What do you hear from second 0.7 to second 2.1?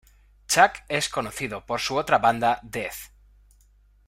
es conocido por su